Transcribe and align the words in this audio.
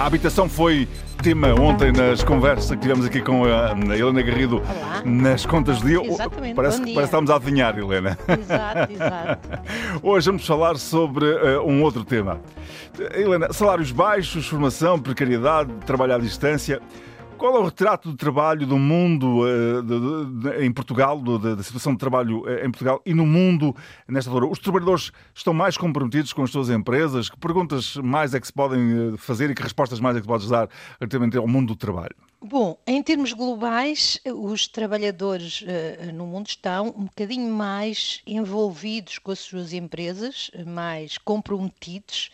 A 0.00 0.06
habitação 0.06 0.48
foi 0.48 0.88
tema 1.22 1.48
ontem 1.60 1.92
nas 1.92 2.24
conversas 2.24 2.70
que 2.70 2.78
tivemos 2.78 3.04
aqui 3.04 3.20
com 3.20 3.44
a 3.44 3.72
Helena 3.94 4.22
Garrido 4.22 4.56
Olá. 4.56 5.02
nas 5.04 5.44
contas 5.44 5.78
de 5.82 5.88
dia. 5.88 6.02
Exatamente, 6.02 6.54
Parece, 6.54 6.78
bom 6.78 6.84
que- 6.84 6.90
dia. 6.90 6.94
parece 6.94 7.10
que 7.10 7.16
estamos 7.16 7.30
a 7.30 7.36
adivinhar, 7.36 7.78
Helena. 7.78 8.18
Exato, 8.26 8.92
exato. 8.92 9.48
Hoje 10.02 10.26
vamos 10.26 10.46
falar 10.46 10.76
sobre 10.78 11.26
eh, 11.26 11.60
um 11.60 11.82
outro 11.82 12.02
tema. 12.02 12.40
Helena, 13.14 13.52
salários 13.52 13.92
baixos, 13.92 14.48
formação, 14.48 14.98
precariedade, 14.98 15.70
trabalho 15.84 16.14
à 16.14 16.18
distância. 16.18 16.80
Qual 17.40 17.56
é 17.56 17.58
o 17.58 17.64
retrato 17.64 18.10
de 18.10 18.16
trabalho 18.18 18.66
do 18.66 18.78
mundo 18.78 19.48
eh, 19.48 19.80
de- 19.80 19.98
de- 19.98 20.58
de- 20.58 20.66
em 20.66 20.70
Portugal, 20.70 21.18
do- 21.18 21.38
da 21.56 21.62
situação 21.62 21.94
de 21.94 21.98
trabalho 21.98 22.46
eh, 22.46 22.66
em 22.66 22.70
Portugal 22.70 23.00
e 23.06 23.14
no 23.14 23.24
mundo 23.24 23.74
nesta 24.06 24.28
altura? 24.30 24.46
Os 24.52 24.58
trabalhadores 24.58 25.10
estão 25.34 25.54
mais 25.54 25.78
comprometidos 25.78 26.34
com 26.34 26.42
as 26.42 26.50
suas 26.50 26.68
empresas? 26.68 27.30
Que 27.30 27.38
perguntas 27.38 27.96
mais 27.96 28.34
é 28.34 28.40
que 28.40 28.46
se 28.46 28.52
podem 28.52 29.14
eh, 29.14 29.16
fazer 29.16 29.48
e 29.48 29.54
que 29.54 29.62
respostas 29.62 29.98
mais 30.00 30.18
é 30.18 30.20
que 30.20 30.26
podes 30.26 30.48
dar 30.50 30.68
relativamente 31.00 31.38
ao 31.38 31.48
mundo 31.48 31.68
do 31.68 31.76
trabalho? 31.76 32.14
Bom, 32.42 32.78
em 32.86 33.02
termos 33.02 33.32
globais, 33.32 34.20
os 34.26 34.68
trabalhadores 34.68 35.64
eh, 35.66 36.12
no 36.12 36.26
mundo 36.26 36.46
estão 36.46 36.88
um 36.88 37.04
bocadinho 37.04 37.50
mais 37.50 38.20
envolvidos 38.26 39.16
com 39.18 39.32
as 39.32 39.38
suas 39.38 39.72
empresas, 39.72 40.50
mais 40.66 41.16
comprometidos, 41.16 42.28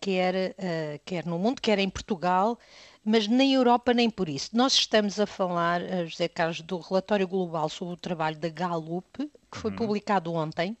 quer, 0.00 0.54
eh, 0.56 1.00
quer 1.04 1.26
no 1.26 1.38
mundo, 1.38 1.60
quer 1.60 1.78
em 1.78 1.88
Portugal, 1.90 2.58
mas 3.04 3.26
nem 3.26 3.54
Europa 3.54 3.92
nem 3.94 4.08
por 4.10 4.28
isso. 4.28 4.50
Nós 4.54 4.72
estamos 4.74 5.18
a 5.20 5.26
falar, 5.26 5.80
eh, 5.82 6.06
José 6.06 6.28
Carlos, 6.28 6.60
do 6.62 6.78
relatório 6.78 7.26
global 7.28 7.68
sobre 7.68 7.94
o 7.94 7.96
trabalho 7.96 8.36
da 8.38 8.48
Gallup, 8.48 9.18
que 9.50 9.58
foi 9.58 9.70
publicado 9.72 10.32
ontem, 10.32 10.76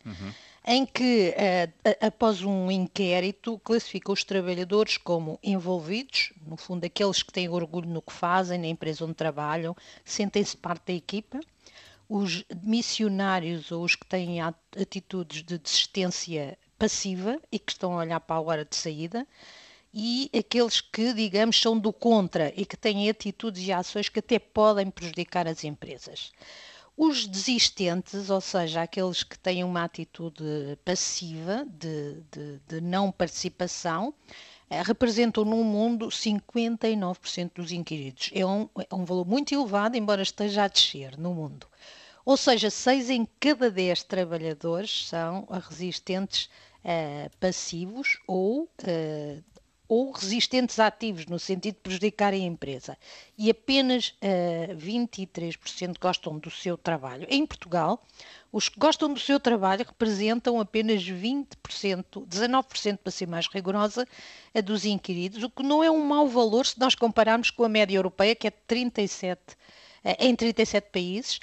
em 0.66 0.84
que, 0.84 1.32
eh, 1.36 1.70
a- 2.02 2.06
após 2.08 2.42
um 2.42 2.70
inquérito, 2.70 3.58
classifica 3.64 4.12
os 4.12 4.24
trabalhadores 4.24 4.96
como 4.98 5.38
envolvidos, 5.42 6.32
no 6.46 6.56
fundo, 6.56 6.84
aqueles 6.84 7.22
que 7.22 7.32
têm 7.32 7.48
orgulho 7.48 7.88
no 7.88 8.02
que 8.02 8.12
fazem, 8.12 8.58
na 8.58 8.66
empresa 8.66 9.04
onde 9.04 9.14
trabalham, 9.14 9.74
sentem-se 10.04 10.56
parte 10.56 10.86
da 10.88 10.92
equipa, 10.92 11.40
os 12.08 12.44
missionários 12.62 13.70
ou 13.70 13.84
os 13.84 13.94
que 13.94 14.06
têm 14.06 14.40
at- 14.40 14.56
atitudes 14.80 15.42
de 15.42 15.58
desistência 15.58 16.58
passiva 16.78 17.40
e 17.52 17.58
que 17.58 17.72
estão 17.72 17.94
a 17.94 17.98
olhar 18.02 18.20
para 18.20 18.36
a 18.36 18.40
hora 18.40 18.64
de 18.64 18.76
saída, 18.76 19.26
e 19.92 20.30
aqueles 20.38 20.80
que, 20.80 21.12
digamos, 21.14 21.60
são 21.60 21.78
do 21.78 21.92
contra 21.92 22.52
e 22.56 22.64
que 22.66 22.76
têm 22.76 23.08
atitudes 23.10 23.66
e 23.66 23.72
ações 23.72 24.08
que 24.08 24.18
até 24.20 24.38
podem 24.38 24.90
prejudicar 24.90 25.48
as 25.48 25.64
empresas. 25.64 26.32
Os 26.96 27.26
desistentes, 27.26 28.28
ou 28.30 28.40
seja, 28.40 28.82
aqueles 28.82 29.22
que 29.22 29.38
têm 29.38 29.64
uma 29.64 29.84
atitude 29.84 30.44
passiva 30.84 31.64
de, 31.66 32.20
de- 32.32 32.58
de 32.68 32.80
não 32.80 33.10
participação, 33.12 34.12
eh, 34.70 34.82
representam 34.82 35.44
no 35.44 35.62
mundo 35.64 36.10
59% 36.10 37.54
dos 37.62 37.72
inquiridos. 37.72 38.30
É 38.34 38.44
um, 38.44 38.68
é 38.90 38.94
um 38.94 39.04
valor 39.04 39.26
muito 39.26 39.54
elevado, 39.54 39.96
embora 39.96 40.22
esteja 40.22 40.64
a 40.64 40.68
descer 40.68 41.16
no 41.18 41.34
mundo. 41.34 41.66
Ou 42.24 42.36
seja, 42.36 42.70
6 42.70 43.10
em 43.10 43.26
cada 43.40 43.70
10 43.70 44.02
trabalhadores 44.04 45.08
são 45.08 45.46
resistentes 45.68 46.48
eh, 46.90 47.28
passivos 47.38 48.18
ou 48.26 48.66
eh, 48.82 49.40
ou 49.86 50.10
resistentes 50.10 50.78
ativos, 50.78 51.24
no 51.26 51.38
sentido 51.38 51.76
de 51.76 51.80
prejudicarem 51.80 52.44
a 52.44 52.46
empresa. 52.46 52.96
E 53.38 53.50
apenas 53.50 54.14
eh, 54.20 54.74
23% 54.76 55.96
gostam 55.98 56.38
do 56.38 56.50
seu 56.50 56.76
trabalho. 56.76 57.26
Em 57.30 57.46
Portugal, 57.46 58.02
os 58.52 58.68
que 58.68 58.78
gostam 58.78 59.12
do 59.12 59.18
seu 59.18 59.40
trabalho 59.40 59.86
representam 59.86 60.60
apenas 60.60 61.02
20%, 61.02 62.26
19% 62.26 62.98
para 62.98 63.10
ser 63.10 63.26
mais 63.26 63.46
rigorosa, 63.48 64.06
a 64.54 64.60
dos 64.60 64.84
inquiridos, 64.84 65.42
o 65.42 65.48
que 65.48 65.62
não 65.62 65.82
é 65.82 65.90
um 65.90 66.04
mau 66.04 66.28
valor 66.28 66.66
se 66.66 66.78
nós 66.78 66.94
compararmos 66.94 67.50
com 67.50 67.64
a 67.64 67.68
média 67.68 67.96
europeia, 67.96 68.34
que 68.34 68.46
é 68.46 68.50
de 68.50 68.58
37, 68.66 69.40
eh, 70.04 70.26
em 70.26 70.36
37 70.36 70.90
países, 70.90 71.40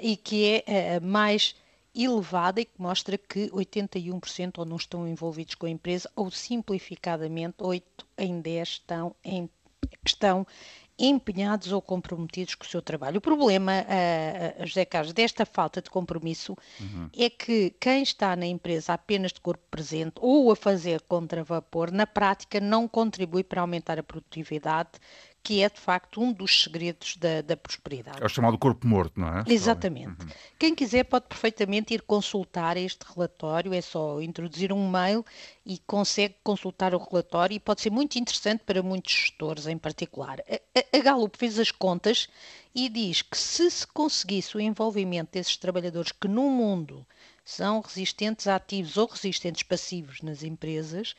e 0.00 0.16
que 0.16 0.62
é 0.66 1.00
mais 1.00 1.54
elevada 1.94 2.60
e 2.60 2.64
que 2.64 2.80
mostra 2.80 3.16
que 3.16 3.48
81% 3.50 4.58
ou 4.58 4.64
não 4.64 4.76
estão 4.76 5.06
envolvidos 5.06 5.54
com 5.54 5.66
a 5.66 5.70
empresa 5.70 6.10
ou 6.16 6.30
simplificadamente 6.30 7.56
8 7.60 8.06
em 8.18 8.40
10 8.40 8.68
estão, 8.68 9.14
em, 9.24 9.48
estão 10.04 10.46
empenhados 10.98 11.72
ou 11.72 11.82
comprometidos 11.82 12.54
com 12.54 12.64
o 12.64 12.68
seu 12.68 12.80
trabalho. 12.80 13.18
O 13.18 13.20
problema, 13.20 13.72
ah, 13.88 14.64
José 14.64 14.84
Carlos, 14.84 15.12
desta 15.12 15.44
falta 15.44 15.82
de 15.82 15.90
compromisso 15.90 16.56
é 17.16 17.28
que 17.28 17.74
quem 17.80 18.02
está 18.02 18.36
na 18.36 18.46
empresa 18.46 18.92
apenas 18.92 19.32
de 19.32 19.40
corpo 19.40 19.64
presente 19.70 20.14
ou 20.20 20.52
a 20.52 20.56
fazer 20.56 21.00
contra 21.02 21.42
vapor, 21.42 21.90
na 21.90 22.06
prática 22.06 22.60
não 22.60 22.86
contribui 22.86 23.42
para 23.42 23.60
aumentar 23.60 23.98
a 23.98 24.02
produtividade, 24.02 24.90
que 25.44 25.62
é 25.62 25.68
de 25.68 25.78
facto 25.78 26.22
um 26.22 26.32
dos 26.32 26.62
segredos 26.64 27.18
da, 27.18 27.42
da 27.42 27.54
prosperidade. 27.54 28.22
É 28.22 28.24
o 28.24 28.28
chamado 28.30 28.56
corpo 28.56 28.86
morto, 28.86 29.20
não 29.20 29.28
é? 29.28 29.44
Exatamente. 29.46 30.16
Quem 30.58 30.74
quiser 30.74 31.04
pode 31.04 31.26
perfeitamente 31.26 31.92
ir 31.92 32.00
consultar 32.00 32.78
este 32.78 33.04
relatório, 33.14 33.74
é 33.74 33.82
só 33.82 34.22
introduzir 34.22 34.72
um 34.72 34.88
mail 34.90 35.22
e 35.66 35.78
consegue 35.86 36.34
consultar 36.42 36.94
o 36.94 36.98
relatório 36.98 37.54
e 37.54 37.60
pode 37.60 37.82
ser 37.82 37.90
muito 37.90 38.18
interessante 38.18 38.62
para 38.64 38.82
muitos 38.82 39.12
gestores 39.12 39.66
em 39.66 39.76
particular. 39.76 40.40
A, 40.74 40.98
a- 40.98 41.02
Gallup 41.02 41.36
fez 41.36 41.58
as 41.58 41.70
contas 41.70 42.26
e 42.74 42.88
diz 42.88 43.20
que 43.20 43.36
se 43.36 43.70
se 43.70 43.86
conseguisse 43.86 44.56
o 44.56 44.60
envolvimento 44.60 45.32
desses 45.32 45.58
trabalhadores 45.58 46.10
que 46.10 46.26
no 46.26 46.48
mundo 46.48 47.06
são 47.44 47.82
resistentes 47.82 48.46
ativos 48.46 48.96
ou 48.96 49.06
resistentes 49.06 49.62
passivos 49.62 50.22
nas 50.22 50.42
empresas, 50.42 51.14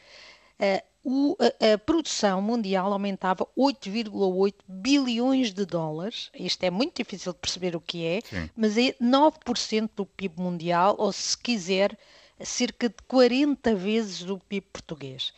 o- 1.03 1.35
a, 1.39 1.73
a 1.73 1.77
produção 1.77 2.41
mundial 2.41 2.91
aumentava 2.91 3.47
8,8 3.55 4.55
bilhões 4.67 5.53
de 5.53 5.65
dólares. 5.65 6.29
Isto 6.33 6.63
é 6.63 6.71
muito 6.71 6.97
difícil 6.97 7.31
de 7.33 7.39
perceber 7.39 7.75
o 7.75 7.81
que 7.81 8.03
é, 8.05 8.21
Sim. 8.21 8.49
mas 8.55 8.77
é 8.77 8.95
9% 8.99 9.91
do 9.95 10.05
PIB 10.05 10.41
mundial, 10.41 10.95
ou 10.97 11.11
se 11.11 11.37
quiser, 11.37 11.97
cerca 12.43 12.89
de 12.89 12.95
40 13.07 13.75
vezes 13.75 14.23
do 14.23 14.39
PIB 14.39 14.65
português. 14.73 15.33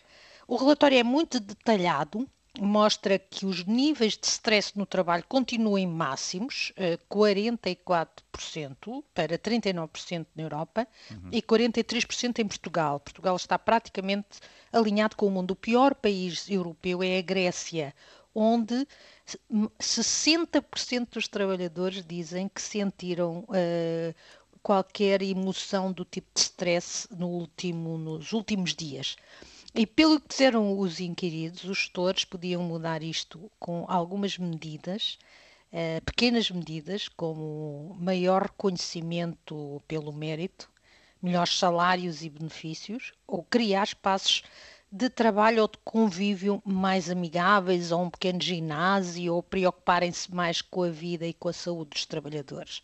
O 0.48 0.56
relatório 0.56 0.98
é 0.98 1.04
muito 1.04 1.40
detalhado, 1.40 2.28
mostra 2.60 3.20
que 3.20 3.46
os 3.46 3.64
níveis 3.66 4.18
de 4.18 4.28
stress 4.28 4.78
no 4.78 4.86
trabalho 4.86 5.24
continuam 5.28 5.86
máximos, 5.88 6.72
eh, 6.76 6.98
44% 7.10 9.04
para 9.14 9.38
39% 9.38 10.28
na 10.36 10.44
Europa 10.44 10.88
e 11.32 11.42
43% 11.42 12.40
em 12.40 12.48
Portugal. 12.48 13.00
Portugal 13.00 13.36
está 13.36 13.58
praticamente 13.58 14.40
alinhado 14.72 15.16
com 15.16 15.28
o 15.28 15.32
mundo. 15.32 15.52
O 15.52 15.56
pior 15.56 15.96
país 15.96 16.50
europeu 16.50 17.04
é 17.04 17.18
a 17.18 17.22
Grécia, 17.22 17.94
onde 18.34 18.88
60% 19.80 21.14
dos 21.14 21.28
trabalhadores 21.28 22.04
dizem 22.06 22.48
que 22.48 22.62
sentiram 22.62 23.46
eh, 23.54 24.14
qualquer 24.62 25.22
emoção 25.22 25.92
do 25.92 26.04
tipo 26.04 26.28
de 26.34 26.42
stress 26.42 27.08
no 27.12 27.28
último, 27.28 27.98
nos 27.98 28.34
últimos 28.34 28.76
dias. 28.76 29.16
E 29.80 29.86
pelo 29.86 30.20
que 30.20 30.30
disseram 30.30 30.80
os 30.80 31.00
inquiridos, 31.00 31.64
os 31.64 31.78
gestores 31.78 32.26
podiam 32.26 32.64
mudar 32.64 33.04
isto 33.04 33.52
com 33.60 33.86
algumas 33.88 34.36
medidas, 34.36 35.20
eh, 35.72 36.02
pequenas 36.02 36.50
medidas, 36.50 37.08
como 37.08 37.96
maior 38.00 38.42
reconhecimento 38.42 39.80
pelo 39.88 40.12
mérito, 40.12 40.68
melhores 41.22 41.60
salários 41.60 42.24
e 42.24 42.30
benefícios, 42.30 43.14
ou 43.28 43.44
criar 43.44 43.84
espaços 43.84 44.42
de 44.92 45.12
trabalho 45.12 45.62
ou 45.62 45.68
de 45.68 45.78
convívio 45.86 46.60
mais 46.66 47.08
amigáveis, 47.08 47.92
ou 47.92 48.02
um 48.02 48.10
pequeno 48.10 48.42
ginásio, 48.42 49.36
ou 49.36 49.44
preocuparem-se 49.44 50.34
mais 50.34 50.60
com 50.60 50.82
a 50.82 50.90
vida 50.90 51.28
e 51.28 51.36
com 51.36 51.50
a 51.50 51.54
saúde 51.54 51.92
dos 51.92 52.06
trabalhadores. 52.08 52.82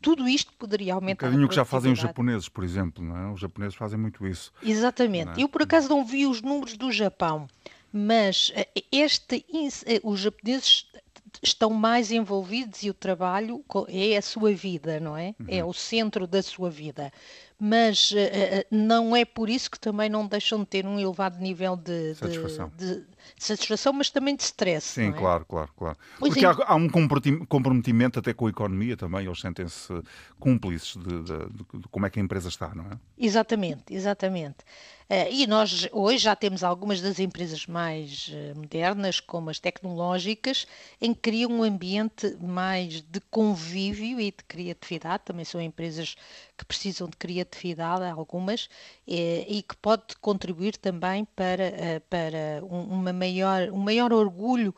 Tudo 0.00 0.28
isto 0.28 0.52
poderia 0.52 0.94
Um 0.94 0.96
aumentar 0.96 1.26
a 1.26 1.28
bocadinho 1.28 1.46
o 1.46 1.48
que 1.48 1.54
já 1.56 1.64
fazem 1.64 1.92
os 1.92 1.98
japoneses, 1.98 2.48
por 2.48 2.62
exemplo, 2.62 3.02
não 3.02 3.16
é? 3.16 3.32
Os 3.32 3.40
japoneses 3.40 3.74
fazem 3.74 3.98
muito 3.98 4.26
isso. 4.26 4.52
Exatamente. 4.62 5.40
Eu 5.40 5.48
por 5.48 5.62
acaso 5.62 5.88
não 5.88 6.04
vi 6.04 6.26
os 6.26 6.40
números 6.40 6.76
do 6.76 6.92
Japão, 6.92 7.48
mas 7.92 8.52
eh, 8.54 8.68
este, 8.92 9.44
eh, 9.86 10.00
os 10.04 10.20
japoneses 10.20 10.86
estão 11.42 11.70
mais 11.70 12.10
envolvidos 12.10 12.82
e 12.82 12.90
o 12.90 12.94
trabalho 12.94 13.64
é 13.88 14.16
a 14.16 14.22
sua 14.22 14.52
vida, 14.52 14.98
não 14.98 15.16
é? 15.16 15.34
É 15.46 15.64
o 15.64 15.72
centro 15.72 16.26
da 16.26 16.42
sua 16.42 16.70
vida. 16.70 17.12
Mas 17.60 18.12
eh, 18.14 18.60
eh, 18.60 18.66
não 18.70 19.16
é 19.16 19.24
por 19.24 19.50
isso 19.50 19.68
que 19.70 19.80
também 19.80 20.08
não 20.08 20.26
deixam 20.26 20.60
de 20.60 20.66
ter 20.66 20.86
um 20.86 20.98
elevado 20.98 21.38
nível 21.40 21.76
de, 21.76 22.14
Satisfação. 22.14 22.70
de- 22.76 23.00
de 23.36 23.44
satisfação, 23.44 23.92
mas 23.92 24.10
também 24.10 24.34
de 24.36 24.42
stress. 24.44 24.86
Sim, 24.86 25.08
é? 25.08 25.12
claro, 25.12 25.44
claro, 25.44 25.70
claro. 25.76 25.98
Pois 26.20 26.32
Porque 26.32 26.46
é. 26.46 26.48
há, 26.48 26.56
há 26.66 26.74
um 26.76 26.88
comprometi- 26.88 27.44
comprometimento 27.46 28.18
até 28.20 28.32
com 28.32 28.46
a 28.46 28.50
economia 28.50 28.96
também, 28.96 29.26
eles 29.26 29.40
sentem-se 29.40 29.92
cúmplices 30.38 30.96
de, 30.96 31.22
de- 31.22 31.78
de- 31.80 31.88
como 31.90 32.06
é 32.06 32.10
que 32.10 32.20
a 32.20 32.22
empresa 32.22 32.48
está, 32.48 32.72
não 32.74 32.84
é? 32.84 32.98
Exatamente, 33.18 33.82
exatamente. 33.92 34.58
Eh, 35.10 35.32
e 35.32 35.46
nós 35.46 35.88
hoje 35.92 36.18
já 36.18 36.36
temos 36.36 36.62
algumas 36.62 37.00
das 37.00 37.18
empresas 37.18 37.66
mais 37.66 38.30
eh, 38.32 38.52
modernas, 38.54 39.20
como 39.20 39.50
as 39.50 39.58
tecnológicas, 39.58 40.66
em 41.00 41.12
que 41.12 41.20
criam 41.20 41.50
um 41.50 41.62
ambiente 41.62 42.36
mais 42.40 43.00
de 43.02 43.20
convívio 43.30 44.20
e 44.20 44.26
de 44.30 44.44
criatividade. 44.46 45.24
Também 45.24 45.44
são 45.44 45.60
empresas 45.60 46.14
que 46.56 46.64
precisam 46.64 47.08
de 47.08 47.16
criatividade 47.16 47.47
criatividade, 47.48 48.04
algumas, 48.04 48.68
eh, 49.06 49.44
e 49.48 49.62
que 49.62 49.76
pode 49.76 50.16
contribuir 50.20 50.76
também 50.76 51.24
para, 51.24 51.64
eh, 51.64 52.00
para 52.08 52.64
uma 52.64 53.12
maior, 53.12 53.70
um 53.70 53.78
maior 53.78 54.12
orgulho 54.12 54.74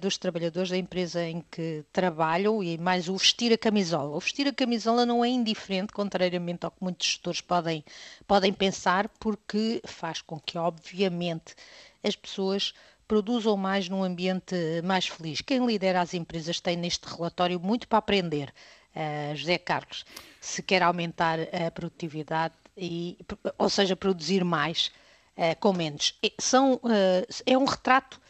dos 0.00 0.16
trabalhadores 0.16 0.70
da 0.70 0.76
empresa 0.76 1.24
em 1.24 1.42
que 1.50 1.84
trabalham 1.92 2.62
e 2.62 2.78
mais 2.78 3.08
o 3.08 3.16
vestir 3.16 3.52
a 3.52 3.58
camisola. 3.58 4.16
O 4.16 4.20
vestir 4.20 4.46
a 4.46 4.52
camisola 4.52 5.04
não 5.04 5.24
é 5.24 5.28
indiferente, 5.28 5.92
contrariamente 5.92 6.64
ao 6.64 6.70
que 6.70 6.84
muitos 6.84 7.04
gestores 7.08 7.40
podem, 7.40 7.84
podem 8.24 8.52
pensar, 8.52 9.08
porque 9.18 9.82
faz 9.84 10.22
com 10.22 10.38
que, 10.38 10.56
obviamente, 10.56 11.56
as 12.04 12.14
pessoas 12.14 12.72
produzam 13.12 13.56
mais 13.58 13.88
num 13.88 14.02
ambiente 14.02 14.54
mais 14.84 15.06
feliz. 15.06 15.40
Quem 15.40 15.66
lidera 15.66 16.00
as 16.00 16.14
empresas 16.14 16.60
tem 16.60 16.76
neste 16.76 17.06
relatório 17.06 17.60
muito 17.60 17.86
para 17.86 17.98
aprender. 17.98 18.52
Uh, 18.94 19.34
José 19.34 19.58
Carlos, 19.58 20.04
se 20.40 20.62
quer 20.62 20.82
aumentar 20.82 21.38
a 21.40 21.70
produtividade, 21.70 22.54
e, 22.76 23.18
ou 23.58 23.68
seja, 23.68 23.96
produzir 23.96 24.44
mais 24.44 24.90
uh, 25.36 25.58
com 25.60 25.72
menos. 25.72 26.18
São, 26.38 26.74
uh, 26.74 27.42
é 27.46 27.56
um 27.56 27.64
retrato 27.64 28.20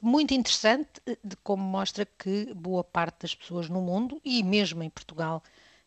muito 0.00 0.34
interessante 0.34 1.00
de 1.24 1.36
como 1.36 1.62
mostra 1.62 2.06
que 2.06 2.52
boa 2.54 2.82
parte 2.84 3.22
das 3.22 3.34
pessoas 3.34 3.68
no 3.68 3.80
mundo 3.80 4.20
e 4.24 4.42
mesmo 4.42 4.82
em 4.82 4.90
Portugal 4.90 5.42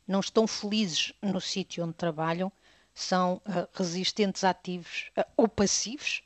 não 0.08 0.20
estão 0.20 0.48
felizes 0.48 1.14
no 1.22 1.42
sítio 1.42 1.84
onde 1.84 1.94
trabalham, 1.94 2.52
são 2.94 3.42
resistentes 3.74 4.46
ativos 4.46 5.12
ou 5.36 5.50
passivos 5.50 6.24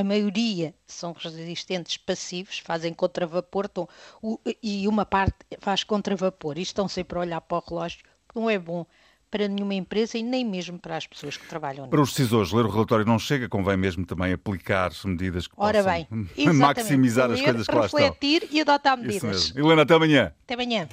a 0.00 0.04
maioria 0.04 0.74
são 0.86 1.12
resistentes 1.12 1.96
passivos, 1.98 2.58
fazem 2.58 2.92
contravapor 2.92 3.66
estão, 3.66 3.88
o, 4.22 4.40
e 4.62 4.88
uma 4.88 5.04
parte 5.04 5.36
faz 5.60 5.84
contravapor 5.84 6.58
e 6.58 6.62
estão 6.62 6.88
sempre 6.88 7.18
a 7.18 7.20
olhar 7.20 7.40
para 7.40 7.58
o 7.58 7.64
relógio, 7.68 8.00
não 8.34 8.48
é 8.48 8.58
bom 8.58 8.86
para 9.30 9.46
nenhuma 9.46 9.74
empresa 9.74 10.18
e 10.18 10.22
nem 10.22 10.44
mesmo 10.44 10.78
para 10.78 10.96
as 10.96 11.06
pessoas 11.06 11.36
que 11.36 11.46
trabalham 11.46 11.88
Para 11.88 12.00
os 12.00 12.10
decisores, 12.10 12.50
ler 12.50 12.64
o 12.64 12.70
relatório 12.70 13.04
não 13.04 13.18
chega, 13.18 13.48
convém 13.48 13.76
mesmo 13.76 14.04
também 14.04 14.32
aplicar 14.32 14.90
medidas 15.04 15.46
que 15.46 15.54
Ora 15.56 15.84
possam 15.84 16.26
bem, 16.36 16.54
maximizar 16.54 17.28
ler, 17.28 17.34
as 17.34 17.42
coisas 17.42 17.66
que 17.66 17.74
lá 17.74 17.84
estão. 17.86 18.00
refletir 18.00 18.48
e 18.50 18.60
adotar 18.62 18.96
medidas. 18.96 19.54
Helena, 19.54 19.82
até 19.82 19.94
amanhã. 19.94 20.32
Até 20.44 20.54
amanhã. 20.54 20.88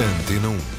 Antena 0.00 0.48
1 0.48 0.77